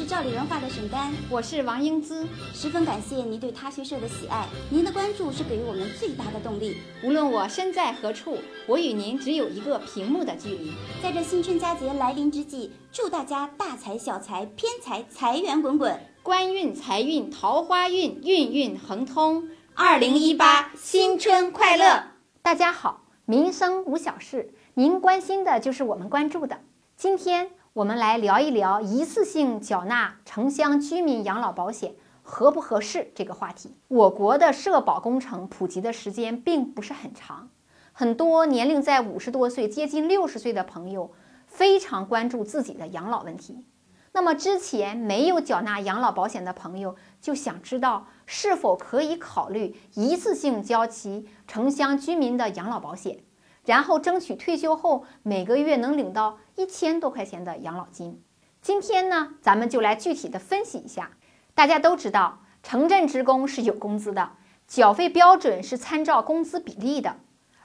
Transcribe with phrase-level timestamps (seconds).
[0.00, 6.78] 是赵丽文化的沈丹，我是王英姿，十分感谢您对他学社的喜爱，您的关注是给予我们最大的动力。
[7.04, 10.72] 无论我身在何处，我与您只有一个屏幕的距离。
[11.02, 19.50] 在这新春佳节来临之际，祝大家大财小财，偏财财源滚滚，官运财运桃花运运运亨通。
[19.74, 22.04] 二零一八新春快乐！
[22.40, 26.60] 大家好，民生无小事，您关心的就是我们关注的。
[26.96, 27.50] 今天。
[27.72, 33.76] 我们来聊一聊一次性缴纳城乡居民养老保险合不合适这个话题。
[33.86, 37.48] 我国的社保工程普及的时间并不是很长，
[37.92, 41.12] 很多年龄在五十多岁、接近六十岁的朋友
[41.46, 43.64] 非常关注自己的养老问题。
[44.10, 53.20] 那么之前没有缴纳养老保险的朋友就想知道是否可以考虑一次性交齐城乡居民的养老保险。
[53.64, 58.22] 然后争取退休后每个月能领到一千多块钱的养老金。
[58.62, 61.10] 今天呢，咱们就来具体的分析一下。
[61.54, 64.32] 大家都知道，城镇职工是有工资的，
[64.66, 67.16] 缴费标准是参照工资比例的。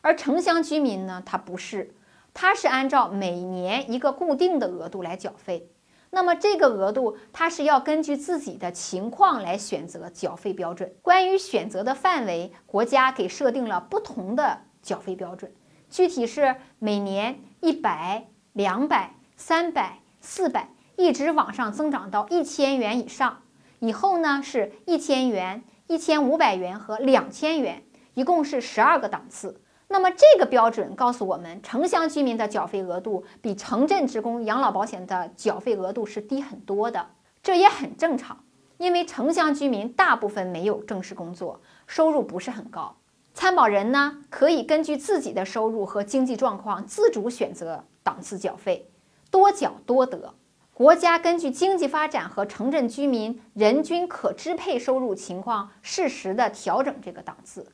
[0.02, 1.96] 而城乡居民呢，他不是，
[2.34, 5.70] 他是按照每年一个固定的额度来缴费。
[6.12, 10.94] 那么这个额度，他是要根据自己的情况来选择缴费标准。
[11.02, 15.52] 关于选择的范围，国家给设定了不同的缴费标准。
[15.90, 23.42] 具体是每年一百、两百、三百、四百，一直往上增长到一千元以上。
[23.80, 29.62] 以后呢是一千元、一千五百元和两千元，一共是十二个档次。
[29.88, 37.08] 那么这个标准告诉我们，城乡居民的缴费额度比城镇职工养老保险的缴费额度是低很多的。
[37.44, 38.44] 这也很正常，
[38.78, 42.96] 因为城乡居民大部分没有正式工作，收入不是很高。
[43.36, 48.90] 参保人呢，可以根据自己的收入和经济状况自主选择档次缴费，
[49.30, 50.34] 多缴多得。
[50.74, 57.74] 国家根据经济发展和城镇居民人均可支配收入情况，适时的调整这个档次。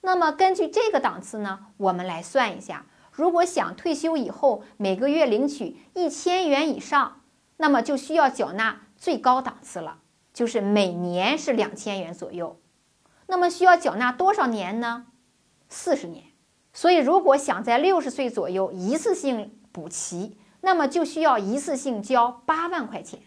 [0.00, 7.20] 那么根据这个档次呢，我们来算一下，如果想退休以后每个月领取一千元以上，
[7.56, 9.98] 那么就需要缴纳最高档次了，
[10.32, 12.60] 就是每年是两千元左右。
[13.26, 15.06] 那么需要缴纳多少年呢？
[15.68, 16.24] 四十年。
[16.72, 23.20] 所以，如果想在六十岁左右一次性补齐，那么就需要一次性交八万块钱。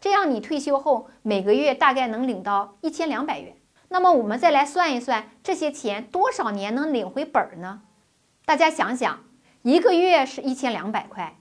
[0.00, 3.56] 这样你退休后每个月大概能领到一千两百元。
[3.88, 7.82] 那么我们再来算一算，这些钱多少年能领回本儿呢？
[8.44, 9.24] 大家想想，
[9.62, 11.38] 一个月是一千两百块，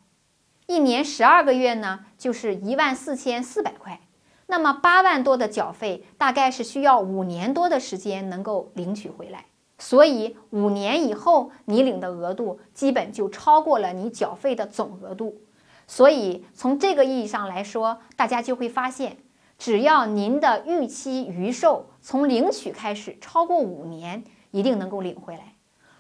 [0.67, 4.01] 一年十二个月呢，就是一万四千四百块。
[4.47, 9.45] 那么八万多的缴费，大概是需要五年多的时间能够领取回来。
[9.79, 15.41] 所以五年以后，你领的额度基本就超过了你缴费的总额度。
[15.87, 19.17] 所以从这个意义上来说，大家就会发现，
[19.57, 25.55] 只要您的预期余寿从领取开始超过五年，一定能够领回来。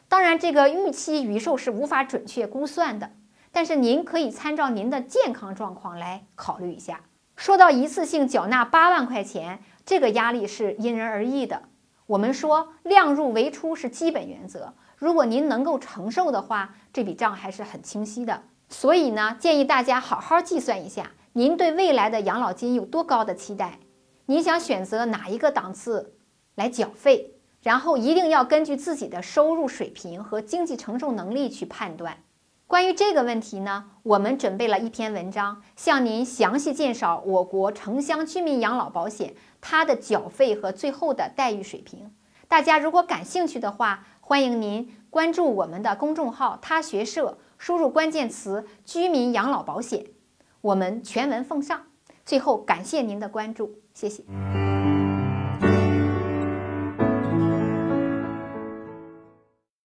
[0.07, 3.11] 当然，这个预期余寿是无法准确估算的，
[3.51, 7.01] 但是您可以参照您的健康状况来考虑一下。
[7.35, 11.63] 说到一次性缴纳八万块钱，这个压力是因人而异的。
[12.05, 18.43] 我们说量入为出是基本原则，如果您能够承受的话，这笔账还是很清晰的。
[18.69, 23.79] 所以呢，建议大家好好计算一下，您对未来的养老金有多高的期待，
[24.25, 26.15] 你想选择哪一个档次
[26.55, 32.17] 来缴费，然后一定要根据自己的收入水平和经济承受能力去判断。
[32.73, 42.11] 关于这个问题呢，我们准备了一篇文章，向您详细介绍我国城乡居民养老保险它的缴费和最后的待遇水平。
[42.47, 50.07] 大家如果感兴趣的话，欢迎您关注我们的公众号“他学社”，输入关键词“居民养老保险”，
[50.61, 51.79] 我们全文奉上。
[52.25, 54.23] 最后，感谢您的关注，谢谢。